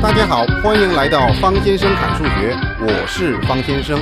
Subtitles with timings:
[0.00, 4.00] 大家好，欢迎来到方先生看数学，我是方先生。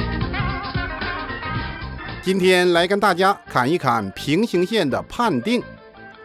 [2.22, 5.62] 今天来跟大家侃一侃平行线的判定。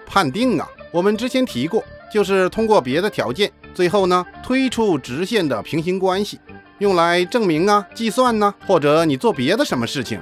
[0.05, 1.81] 判定啊，我们之前提过，
[2.13, 6.37] 就是通过别的条件，最后呢推出直线的平行关系，
[6.79, 10.19] 用来证明啊、计算呢，或者你做别的什么事情。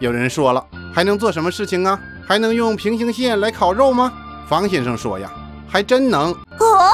[0.00, 0.62] 有人说了，
[0.94, 1.98] 还能做什么事情啊？
[2.26, 4.12] 还能用平行线来烤肉吗？
[4.46, 5.32] 方先生说呀，
[5.66, 6.30] 还真能。
[6.58, 6.90] 哦，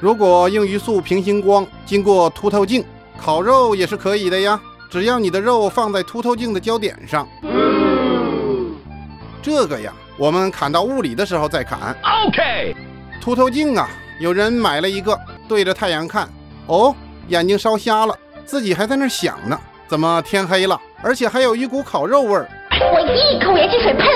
[0.00, 2.84] 如果用一束平行光经过凸透镜
[3.18, 4.60] 烤肉也是可以的呀，
[4.90, 7.26] 只要你的肉放在凸透镜的焦点上。
[9.42, 9.92] 这个呀。
[10.18, 11.94] 我们砍到物理的时候再砍。
[12.28, 12.74] OK，
[13.20, 13.86] 凸透镜啊，
[14.18, 15.14] 有人买了一个，
[15.46, 16.26] 对着太阳看，
[16.68, 16.96] 哦，
[17.28, 22.48] 眼睛烧瞎了，自己还在那想呢，怎么天黑了，而且还有一股烤肉味儿。
[22.70, 24.06] 我一口盐汽水喷。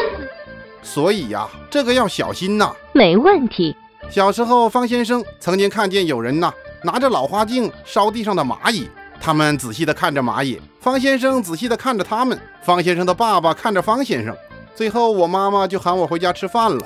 [0.82, 2.74] 所以呀，这个要小心呐。
[2.94, 3.76] 没问题。
[4.10, 8.88] 小时候，方先生曾经看见有人呐，拿着老花镜烧地上的蚂蚁，
[9.20, 14.36] 他们仔细的看着蚂蚁，方先生仔细的看着他们，方先生的爸爸看着方先生。
[14.74, 16.84] 最后，我妈妈就喊我回家吃饭了。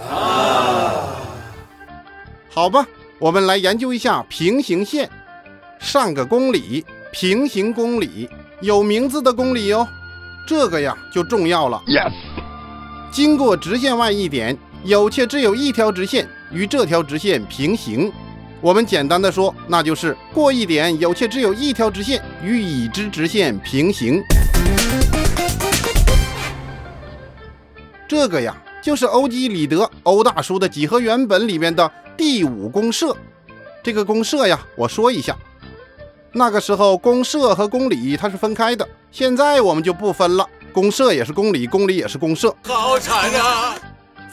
[2.51, 2.87] 好吧，
[3.19, 5.09] 我们来研究一下平行线。
[5.79, 8.29] 上个公理，平行公理，
[8.61, 9.89] 有名字的公理哦。
[10.47, 11.83] 这个呀就重要了。
[11.87, 12.13] Yes。
[13.11, 18.11] 经过直线外一点，有且只有一条直线与这条直线平行。
[18.61, 24.23] 我们简单的说，那就是过一点，有且只有一条直线与已知直线平行。
[28.09, 33.15] 这个呀，就是欧几里得欧大叔的几何原本里面的第五公设。
[33.83, 35.37] 这个公设呀，我说一下，
[36.33, 42.55] 那个时候公设和公理它是分开的，现在我们就不分了，公设也是公理，公理也是公设。
[42.63, 43.77] 好惨啊！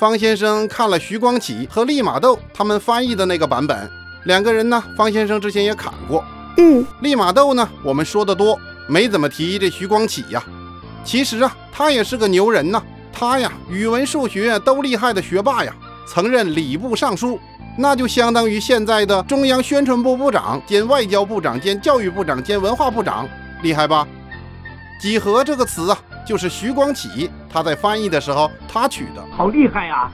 [0.02, 3.88] 方先生看了徐光启和利玛窦他们翻译的那个版本，
[4.23, 6.25] 两个人呢，方先生之前也砍过。
[6.57, 10.44] 嗯，利玛窦呢，我们说的多，没怎么提这徐光启呀。
[11.03, 12.81] 其实啊，他也是个牛人呐。
[13.13, 15.72] 他呀，语文、数学都厉害的学霸呀，
[16.07, 17.39] 曾任礼部尚书，
[17.78, 23.29] 那就相当于现在的中央宣传部部长兼外交部长兼教育部长兼文化部长，
[23.62, 24.07] 厉害吧？
[25.00, 30.11] 几何这个词啊，就是徐光启他在翻译的时候他取的，好厉害呀！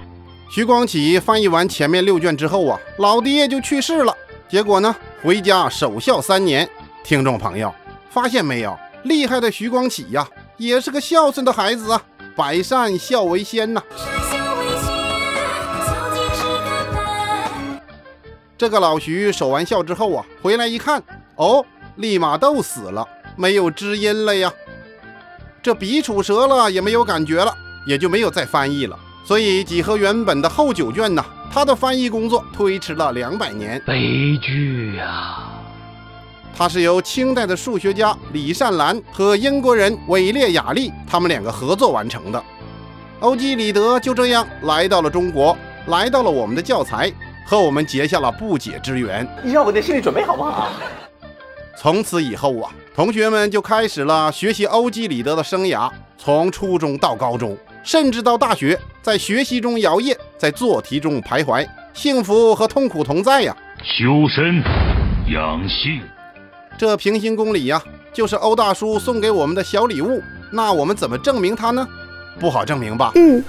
[0.49, 4.15] 徐光启翻译完前面六卷之后啊，老爹就去世了，
[4.47, 6.67] 结果呢，回家守孝三年。
[7.03, 7.73] 听众朋友，
[8.09, 8.77] 发现没有？
[9.03, 12.01] 厉害的徐光启呀，也是个孝顺的孩子啊。
[12.35, 13.81] 百善孝为先呐。
[18.57, 21.03] 这个老徐守完孝之后啊，回来一看，
[21.35, 24.51] 哦，利玛窦死了，没有知音了呀。
[25.61, 27.53] 这笔触折了，也没有感觉了，
[27.85, 28.97] 也就没有再翻译了。
[29.25, 33.81] 所以几何原本的后九卷呢，他的翻译工作推迟了两百年。
[33.85, 35.49] 悲剧呀！
[36.55, 42.43] 它是由清代的数学家李善兰和英国人韦列雅利他们两个合作完成的。
[43.19, 45.55] 欧几里得就这样来到了中国，
[45.87, 47.11] 来到了我们的教材，
[47.45, 49.27] 和我们结下了不解之缘。
[49.43, 50.69] 你要我的心理准备好不好？
[51.77, 55.87] 从此以后啊，同学们就开始了学习欧几里得的生涯，
[56.17, 61.63] 从初中到高中，甚至到大学，在学习中摇曳，在做题中徘徊，
[61.93, 63.55] 幸福和痛苦同在呀。
[63.83, 64.63] 修身
[65.31, 66.01] 养性。
[66.75, 67.79] 这平行公理呀，
[68.11, 70.19] 就是欧大叔送给我们的小礼物。
[70.51, 71.87] 那我们怎么证明它呢？
[72.39, 73.11] 不好证明吧？
[73.13, 73.43] 嗯，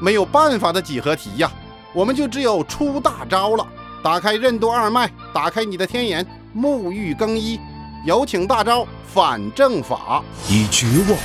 [0.00, 1.50] 没有办法的几何题呀，
[1.92, 3.66] 我们就只有出大招了。
[4.00, 6.24] 打开任督二脉，打开你的天眼，
[6.56, 7.58] 沐浴更衣，
[8.04, 10.22] 有请大招反证法。
[10.48, 11.18] 已绝望。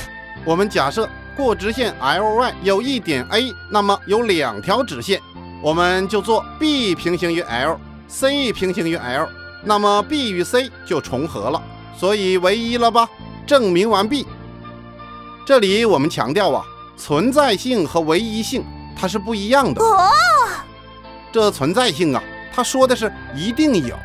[0.44, 5.20] 我们假设过直线 L Y 有一点 A，那么有两条直线，
[5.62, 9.28] 我们就做 B 平行于 L，C 平行于 L。
[9.64, 11.60] 那么 B 与 C 就重合了，
[11.96, 13.08] 所以为一了吧？
[13.44, 14.26] 证明完毕。
[15.44, 16.64] 这里我们强调啊，
[16.96, 18.64] 存在性和唯一性
[18.96, 19.82] 它是不一样的。
[19.82, 20.08] 哦，
[21.32, 22.22] 这存在性啊，
[22.54, 23.96] 它说的是一定有；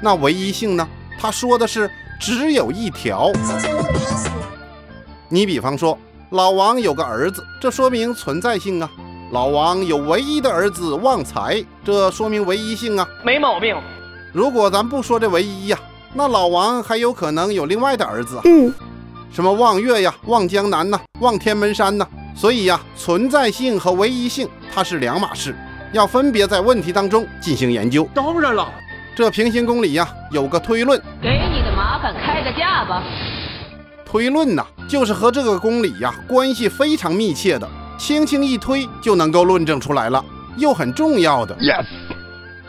[0.00, 0.88] 那唯一性呢，
[1.18, 1.90] 他说的是
[2.20, 3.30] 只有一条。
[5.28, 5.98] 你比方说，
[6.30, 8.88] 老王有个儿子，这说明存在性啊；
[9.32, 13.06] 老王有唯一的儿子旺财，这说明唯一性啊。
[13.24, 13.76] 没毛病。
[14.32, 15.78] 如果咱不说这唯一呀，
[16.14, 18.40] 那老王还有可能有另外的儿子。
[18.44, 18.72] 嗯，
[19.32, 22.06] 什么望月呀、望江南呐、望天门山呐。
[22.34, 25.54] 所以呀，存在性和唯一性它是两码事，
[25.92, 28.08] 要分别在问题当中进行研究。
[28.14, 28.68] 当然了，
[29.14, 33.02] 这平行公理呀有个推论，给你的麻烦开个价吧。
[34.04, 37.68] 推论呐，就是和这个公理呀关系非常密切的，
[37.98, 40.24] 轻轻一推就能够论证出来了，
[40.56, 41.54] 又很重要的。
[41.56, 41.84] Yes。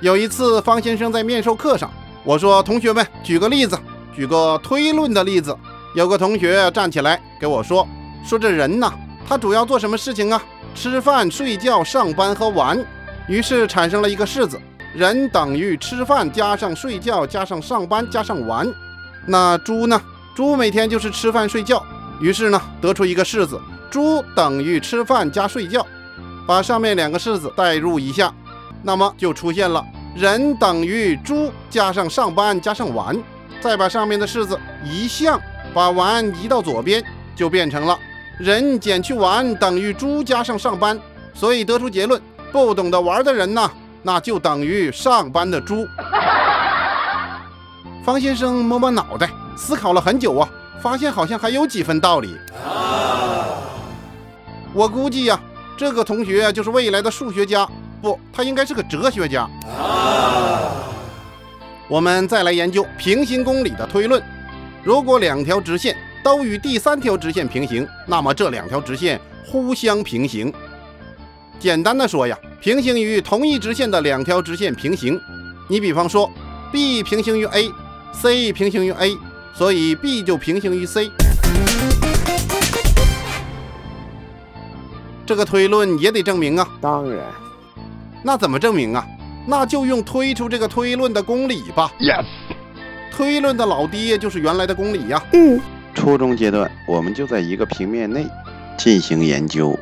[0.02, 1.90] 有一次，方先生在面授课上，
[2.24, 3.80] 我说：“同学们，举个例子，
[4.16, 5.56] 举个推论的例子。”
[5.94, 7.88] 有个同学站起来给我说
[8.26, 8.92] ：“说这人呐，
[9.28, 10.42] 他主要做什么事情啊？
[10.74, 12.84] 吃饭、睡觉、上班和玩。”
[13.28, 14.60] 于是产生了一个式子：
[14.94, 18.72] 人等于吃饭加上睡觉加上上班加上玩。
[19.26, 20.02] 那猪呢？
[20.36, 21.84] 猪每天就是吃饭睡觉。
[22.20, 23.60] 于是呢，得出一个式子：
[23.90, 25.86] 猪等于吃饭加睡觉。
[26.48, 28.34] 把上面两个式子代入一下，
[28.84, 29.86] 那么就出现了
[30.16, 33.18] 人等于猪加上上班加上玩。
[33.62, 35.40] 再把上面的式子移项。
[35.74, 37.02] 把玩移到左边，
[37.34, 37.98] 就变成了
[38.38, 41.00] 人减去玩等于猪加上上班，
[41.34, 42.22] 所以得出结论：
[42.52, 43.72] 不懂得玩的人呢，
[44.04, 45.88] 那就等于上班的猪。
[48.04, 50.50] 方先生摸摸脑袋，思考了很久啊，
[50.82, 52.36] 发现好像还有几分道理。
[54.74, 55.40] 我估计呀，
[55.78, 57.68] 这个同学就是未来的数学家，
[58.02, 59.48] 不，他应该是个哲学家。
[61.88, 64.22] 我们再来研究平行公理的推论。
[64.84, 70.52] 如果两条直线都与第三条直线平行，那么这两条直线互相平行。
[71.60, 75.20] 简单的说呀，平行于同一直线的两条直线平行。
[75.68, 76.32] 你比方说
[76.72, 79.18] ，B 平行于 A，C 平行于 A，
[79.52, 81.10] 所以 B 就平行于 C。
[85.26, 86.68] 这个推论也得证明啊。
[86.80, 87.26] 当然。
[88.22, 89.04] 那怎么证明啊？
[89.48, 91.92] 那就用推出这个推论的公理吧。
[92.00, 92.26] Yes。
[93.12, 95.20] 推论的老爹就是原来的公理呀。
[95.34, 95.60] 嗯，
[95.96, 98.28] 初中阶段我们就在一个平面内
[98.78, 99.76] 进行研究，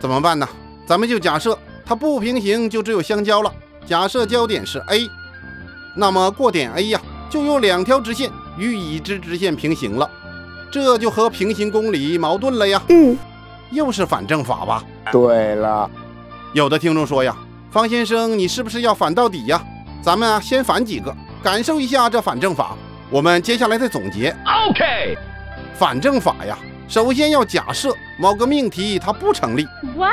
[0.00, 0.48] 怎么办呢？
[0.84, 1.56] 咱们就假设
[1.88, 3.50] 它不平行，就只有相交了。
[3.86, 5.08] 假设交点是 A，
[5.96, 7.00] 那么过点 A 呀，
[7.30, 10.08] 就有两条直线与已知直线平行了，
[10.70, 12.82] 这就和平行公理矛盾了呀。
[12.90, 13.16] 嗯，
[13.70, 14.84] 又是反证法吧？
[15.10, 15.90] 对了，
[16.52, 17.34] 有的听众说呀，
[17.70, 19.64] 方先生，你是不是要反到底呀？
[20.02, 21.14] 咱们啊，先反几个。
[21.42, 22.76] 感受一下这反证法，
[23.08, 24.28] 我们接下来再总结。
[24.68, 25.16] OK，
[25.74, 29.66] 反证法呀，首先要假设某个命题它不成立。
[29.96, 30.12] What？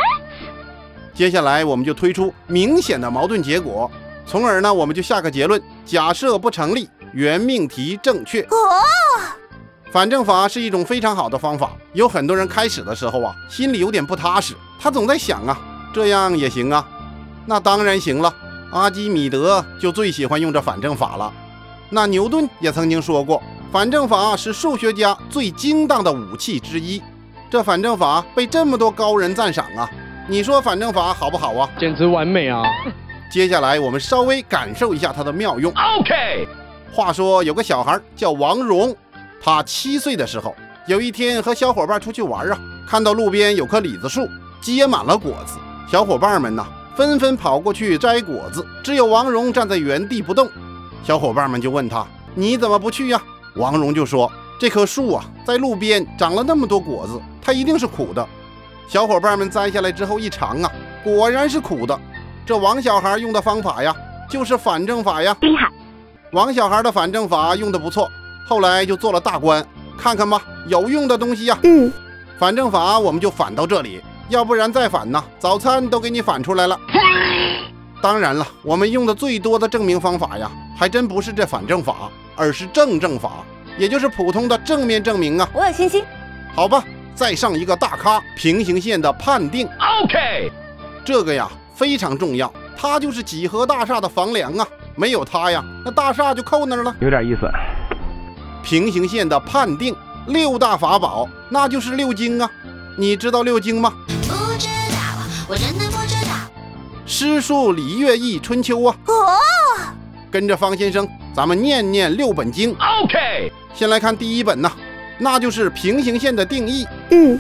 [1.16, 3.90] 接下来我们就推出明显的矛盾结果，
[4.28, 8.42] 从而呢我们就下个结论：假设不成立，原命题正确。
[8.42, 8.58] 哦，
[9.94, 11.72] 反证法是一种非常好的方法。
[11.94, 15.58] 有很多人开始的时候啊，心里有点不踏实，他总在想啊，
[15.94, 16.86] 这样也行啊，
[17.46, 18.36] 那当然行了。
[18.72, 21.32] 阿基米德就最喜欢用这反证法了。
[21.90, 23.42] 那牛顿也曾经说过，
[23.72, 27.02] 反证法是数学家最精当的武器之一。
[27.50, 29.90] 这反证法被这么多高人赞赏啊，
[30.28, 31.70] 你说反证法好不好啊？
[31.80, 32.64] 简直完美啊！
[33.32, 35.72] 接下来我们稍微感受一下它的妙用。
[35.72, 36.48] OK。
[36.92, 38.96] 话说有个小孩叫王荣，
[39.40, 40.56] 他七岁的时候，
[40.88, 42.58] 有一天和小伙伴出去玩啊，
[42.88, 44.28] 看到路边有棵李子树，
[44.62, 45.60] 结满了果子，
[45.92, 46.66] 小伙伴们呢？
[46.96, 50.50] 纷纷跑过去摘果子，只有王荣站在原地不动。
[51.04, 53.22] 小伙伴们就问他：“你怎么不去呀？”
[53.58, 58.26] 王荣就说：“这棵树啊，在路边长了那么多果子，它一定是苦的。”
[58.88, 60.72] 小伙伴们摘下来之后一尝啊，
[61.04, 62.00] 果然是苦的。
[62.46, 63.94] 这王小孩用的方法呀，
[64.30, 65.36] 就是反正法呀。
[65.42, 65.68] 厉害！
[66.32, 68.10] 王小孩的反正法用的不错，
[68.48, 69.66] 后来就做了大官。
[69.98, 71.58] 看看吧，有用的东西呀。
[71.64, 71.92] 嗯，
[72.38, 74.02] 反正法我们就反到这里。
[74.30, 75.24] 要不然再反呢？
[75.40, 76.80] 早餐都给你反出来了。
[78.02, 83.44] 当然了，我们用的最多的证明方法呀，还真不是这反证法，而是正证法，
[83.78, 85.50] 也就是普通的正面证明啊。
[85.54, 86.04] 我有信心。
[86.54, 86.84] 好吧，
[87.16, 89.68] 再上一个大咖平行线的判定。
[90.04, 90.52] OK，
[91.04, 96.96] 这个呀非常重要，它就是几何大厦的房梁啊，没有它呀，那大厦就扣那儿了。
[97.00, 97.50] 有点意思。
[98.62, 99.96] 平行线的判定，
[100.28, 102.50] 六大法宝，那就是六经啊。
[102.98, 103.94] 你知道六经吗？
[104.08, 104.98] 不知道
[105.48, 106.32] 我真的不知道，
[107.06, 108.96] 诗书礼乐易春秋啊！
[109.06, 109.14] 哦，
[110.32, 112.76] 跟着方先生，咱们念念六本经。
[113.04, 114.72] OK，先来看第一本呐，
[115.18, 116.88] 那就是平行线的定义。
[117.12, 117.40] 嗯，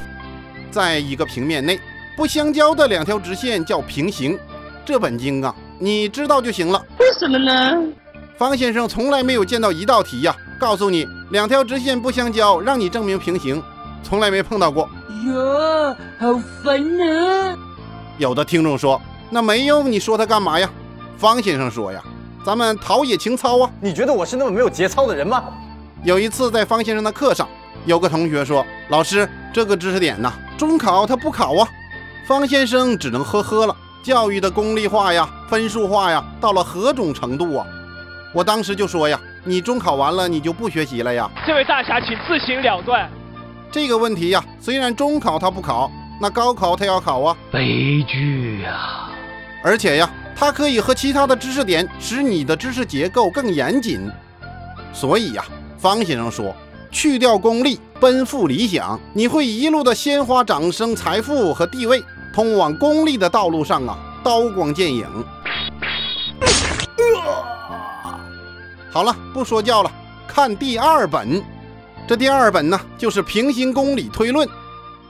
[0.72, 1.80] 在一个平面内，
[2.16, 4.38] 不相交的两条直线叫平行。
[4.86, 6.84] 这本经啊，你知道就行了。
[7.00, 7.82] 为什么呢？
[8.38, 13.64] 方先生从来没有见到一道题呀，告诉你两条直线不相交，让你证明平行，
[14.04, 14.90] 从来没碰到过。
[15.26, 17.58] 哟，好烦啊！
[18.18, 19.02] 有的听众说
[19.32, 20.70] ：“那没用，你说他干嘛呀？”
[21.18, 22.04] 方先生说：“呀，
[22.46, 23.72] 咱们陶冶情操啊！
[23.82, 25.44] 你觉得我是那么没有节操的人吗？”
[26.04, 27.48] 有一次在方先生的课上，
[27.86, 31.68] 有个同学说：“老师，这个知识点呢，中考他不考啊。”
[32.28, 33.76] 方先生只能呵呵了。
[34.04, 37.66] 教育的功利化呀，分数化呀，到了何种程度啊？
[38.34, 43.10] 我当时就说呀：“你中考完了，你就不学习了呀？”这位大侠，请自行了断。
[43.72, 45.92] 这个问题呀，虽然中考他不考。
[46.18, 49.12] 那高考他要考啊，悲剧啊！
[49.62, 54.10] 而且呀，它可以和其他的知识点使你的知识结构更严谨。
[54.94, 55.44] 所以呀，
[55.78, 56.56] 方先生说，
[56.96, 62.02] 去掉功利，奔赴理想，你会一路的鲜花、掌声、财富和地位，
[62.34, 65.06] 通往功利的道路上啊，刀光剑影。
[68.90, 69.92] 好了，不说教了，
[70.26, 71.44] 看第二本。
[72.08, 74.48] 这第二本呢，就是平行公理推论。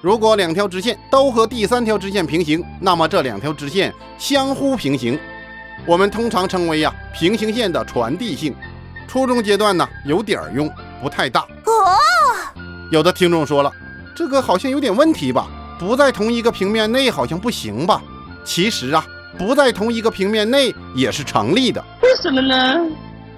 [0.01, 5.19] 如果两条直线都和第三条直线平行，那么这两条直线相互平行，
[5.85, 8.55] 我们通常称为呀平行线的传递性。
[9.07, 10.67] 初中阶段呢有点用，
[11.05, 11.41] 不太大。
[11.65, 11.71] 哦
[12.89, 13.71] 有的听众说了，
[14.15, 15.47] 这个好像有点问题吧？
[15.77, 18.01] 不在同一个平面内好像不行吧？
[18.43, 19.05] 其实啊，
[19.37, 21.83] 不在同一个平面内也是成立的。
[22.01, 22.81] 为什么呢？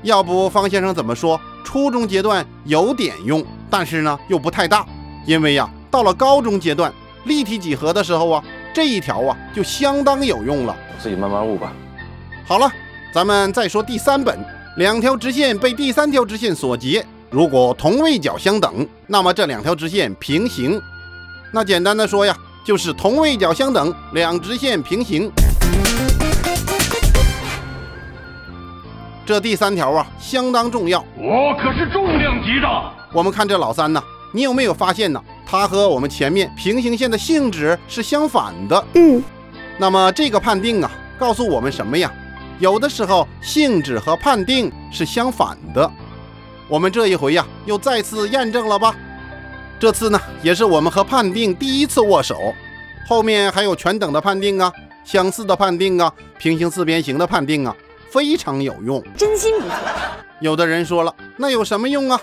[0.04, 1.38] 要不方先生怎么说？
[1.62, 4.86] 初中阶段有点用，但是呢又不太大，
[5.26, 6.94] 因为呀，到了高中阶段
[7.26, 8.42] 立体几何的时候啊，
[8.74, 10.74] 这一条啊就相当有用了。
[11.04, 11.74] 自己慢慢悟吧。
[12.46, 12.72] 好了，
[13.14, 14.40] 咱们再说第三本，
[14.78, 20.82] 两条直线被第三条直线所截，如果同位角相等，那么这两条直线平行。
[21.52, 25.30] 那简单的说呀，就是同位角相等，两直线平行。
[29.26, 31.04] 这第三条啊，相当重要。
[31.18, 32.68] 我可是重量级的。
[33.12, 35.22] 我们看这老三呢，你有没有发现呢？
[35.46, 38.86] 它和我们前面平行线的性质是相反的。
[38.94, 39.22] 嗯，
[39.78, 42.10] 那么这个判定啊，告诉我们什么呀？
[42.60, 45.92] 有的时候性质和判定是相反的。
[46.70, 48.94] 我们这一回呀，又再次验证了吧？
[49.80, 52.54] 这次呢，也是我们和判定第一次握手。
[53.08, 54.72] 后面还有全等的判定啊，
[55.06, 57.76] 相似的判定啊，平行四边形的判定啊。
[58.10, 59.78] 非常有用，真心不错。
[60.40, 62.20] 有的人说了，那有什么用啊？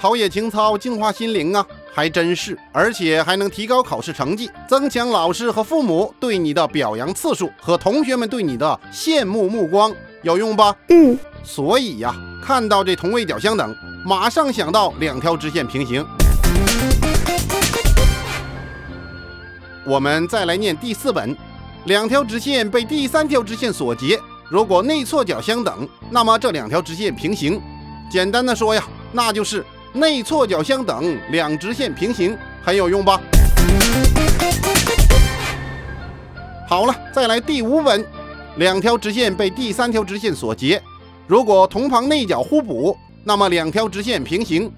[0.00, 10.74] 陶冶情操，净化心灵啊，还真是，而且还能提高考试成绩，增强老师和父母对你的表扬次数和同学们对你的羡慕目光，有用吧？
[10.88, 11.18] 嗯。
[11.44, 16.04] 所以呀，看到这同位角相等，马上想到两条直线平行。
[19.86, 21.34] 我们再来念第四本，
[21.84, 24.20] 两条直线被第三条直线所截。
[24.50, 27.60] 如果内错角相等，那么这两条直线平行。
[28.10, 28.82] 简单的说呀，
[29.12, 33.20] 那就是内错角相等，两直线平行，很有用吧？
[36.68, 38.04] 好了，再来第五本，
[38.58, 40.82] 两条直线被第三条直线所截，
[41.28, 44.68] 如果同旁内角互补，那么两条直线平行。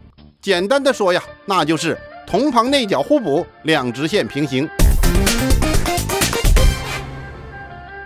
[0.43, 4.69] 简单的说呀，那就是同旁内角互补，两直线平行。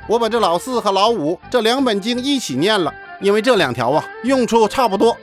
[0.06, 5.16] 我把这老四和老五这两本经一起念了，因为这两条啊用处差不多。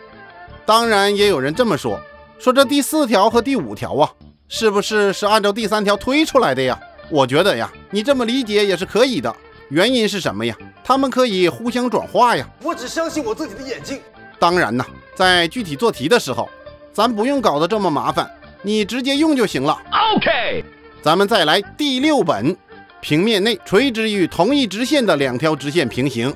[0.65, 1.98] 当然，也有人这么说，
[2.38, 4.12] 说这第四条和第五条啊，
[4.50, 6.77] 是不是是按照第三条推出来的呀？
[7.10, 9.34] 我觉得呀，你这么理解也是可以的。
[9.71, 10.53] 原因是什么呀？
[10.83, 12.45] 他们可以互相转化呀。
[12.61, 14.01] 我只相信我自己的眼睛。
[14.37, 14.85] 当然呐，
[15.15, 16.49] 在具体做题的时候，
[16.91, 18.29] 咱不用搞得这么麻烦，
[18.61, 19.77] 你直接用就行了。
[20.17, 20.65] OK，
[21.01, 22.55] 咱们再来第六本。
[22.99, 26.35] 平面内垂直于同一直线的两条直线平行，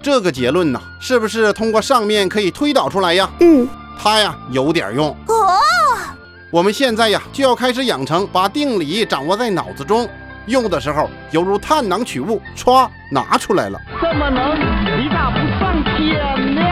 [0.00, 3.30] 这个结论呢，是不是通过上面可以推导出来呀？
[3.40, 5.14] 嗯，它呀有点用。
[5.28, 5.60] 哦，
[6.50, 10.08] 我们现在呀就要开始养成把定理掌握在脑子中，
[10.46, 13.78] 用的时候犹如探囊取物，歘拿出来了。
[14.00, 16.62] 这么能，你咋不上天呢？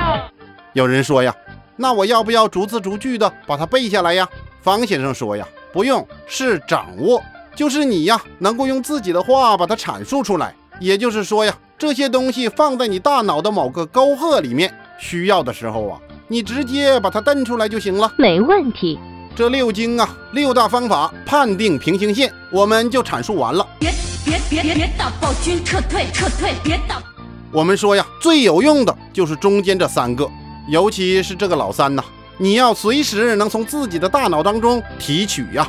[0.73, 1.35] 有人说呀，
[1.77, 4.29] 那我要不要逐字逐句的把它背下来呀？
[4.61, 7.23] 方先生说呀，不用，是掌握。
[7.55, 10.55] 就是你呀，能够用自己的话把它阐述出来。
[10.79, 18.11] 也就是说呀，这些东西放在你大脑的某个沟壑里面，需要的时候啊，你直接把它瞪出来就行了。
[18.17, 18.99] 没问题。
[19.41, 23.67] 这六经啊，六大方法判定平行线，我们就阐述完了。
[23.79, 23.91] 别
[24.23, 27.03] 别别别别打暴君，撤退撤退，别打。
[27.51, 30.31] 我们说呀，最有用的就是中间这三个，
[30.69, 32.05] 尤其是这个老三呐，
[32.37, 35.67] 你要随时能从自己的大脑当中提取呀。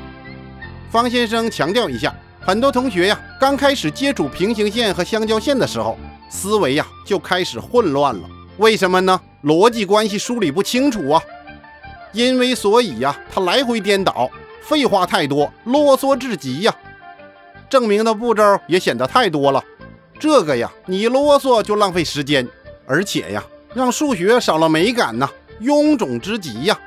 [0.92, 5.98] 方先生强调一下，很多同学呀，刚开始接触平行线和相交线的时候，
[6.30, 8.24] 思维呀就开始混乱了。
[8.58, 9.18] 为什么呢？
[9.46, 11.22] 逻辑关系梳理不清楚啊。
[12.13, 14.30] 因为所以呀，他来回颠倒，
[14.62, 16.75] 废话太多，啰嗦至极呀。
[17.70, 19.63] 证明的步骤也显得太多了。
[20.20, 22.48] 这个呀，你啰嗦就浪费时间，
[22.86, 25.30] 而且呀，让数学少了美感呐，
[25.62, 26.77] 臃肿之极呀。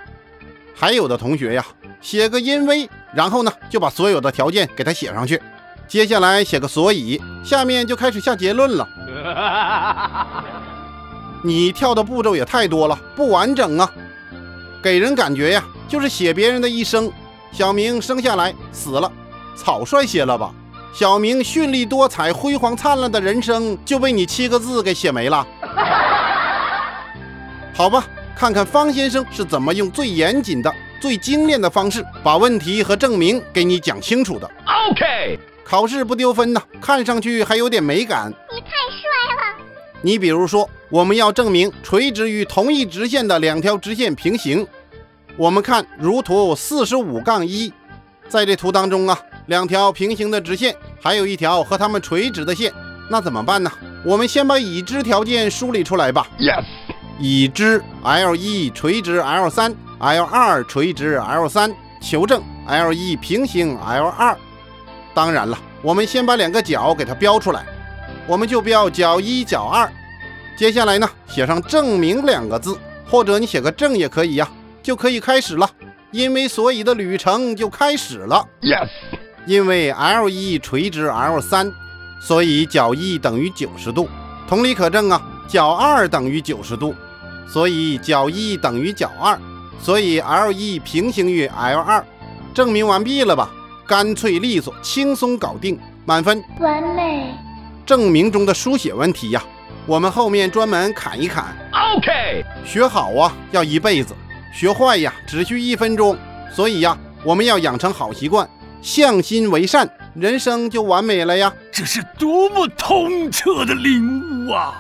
[0.74, 1.64] 还有的同学呀。
[2.00, 5.40] 写个因为，然后呢就把所有的条件给它写上去，
[5.88, 8.86] 接下来写个所以，下面就开始下结论了。
[11.42, 13.90] 你跳的步骤也太多了，不完整啊！
[14.84, 17.10] 给人感觉呀，就是写别人的一生。
[17.50, 19.10] 小明生下来死了，
[19.56, 20.52] 草率些了吧？
[20.92, 25.46] 小明绚丽多彩、辉煌灿烂的人生就被你七个字给写没了。
[27.72, 28.04] 好吧，
[28.36, 34.46] 看看方先生是怎么用最严谨的、最精炼的方式把问题和证明给你讲清楚的。
[34.90, 38.30] OK，考试不丢分呢，看上去还有点美感。
[38.52, 39.64] 你太帅了！
[40.02, 44.66] 你比如说，我们要证明垂直于同一直线的两条直线平行。
[45.36, 47.72] 我们看如图四十五杠一，
[48.28, 52.72] 在这图当中啊，两条平行的直线，还有一条和它们垂直的线，
[53.10, 53.70] 那怎么办呢？
[54.04, 56.28] 我们先把已知条件梳理出来吧。
[56.38, 56.64] Yes，
[57.18, 64.36] 已知 L 一垂直 L 三，L 二垂直 L 三，求证 L 一平行 L 二。
[65.14, 67.66] 当然了，我们先把两个角给它标出来，
[68.28, 69.90] 我们就标角一、角二。
[70.56, 72.78] 接下来呢，写上证明两个字，
[73.10, 74.48] 或者你写个证也可以呀、
[74.84, 75.68] 就可以开始了。
[76.12, 78.46] 因为所以的旅程就开始了。
[78.60, 78.88] Yes，
[79.46, 81.72] 因为 L 一垂直 L 三，
[82.20, 84.08] 所以角一等于九十度。
[84.46, 86.94] 同理可证啊，角二等于九十度，
[87.48, 89.36] 所以角一等于角二，
[89.80, 92.04] 所以 L 一平行于 L 二。
[92.52, 93.50] 证明完毕了吧？
[93.84, 96.44] 干脆利索，轻松搞定，满分。
[96.60, 97.34] 完美。
[97.84, 99.42] 证明中的书写问题呀，
[99.84, 101.56] 我们后面专门砍一砍。
[101.96, 104.14] OK，学好啊，要一辈子；
[104.54, 106.16] 学坏呀，只需一分钟。
[106.54, 108.48] 所以呀，我们要养成好习惯，
[108.80, 111.52] 向心为善，人生就完美了呀。
[111.72, 114.72] 这是多么透彻的领悟啊！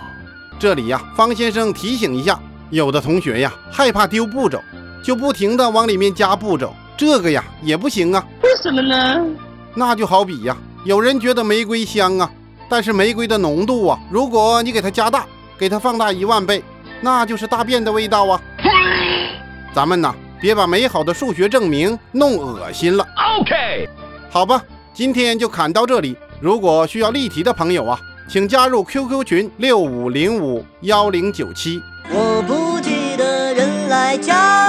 [0.60, 2.38] 这里呀，方先生提醒一下，
[2.70, 4.62] 有的同学呀害怕丢步骤，
[5.02, 8.24] 就不停的往里面加步骤，这个呀也不行啊。
[8.44, 9.26] 为什么呢？
[9.74, 12.30] 那就好比呀，有人觉得玫瑰香啊，
[12.68, 15.26] 但是玫瑰的浓度啊，如果你给它加大，
[15.58, 16.62] 给它放大一万倍，
[17.00, 18.40] 那就是大便的味道啊。
[19.74, 23.04] 咱们呐别把美好的数学证明弄恶心了。
[23.40, 23.88] Ok
[24.30, 24.62] 好吧
[24.92, 26.16] 今天就砍到这里。
[26.40, 31.82] 如果需要例题的朋友啊请加入 qq 群六五零五幺零九七。
[32.08, 34.63] 我不记得人来家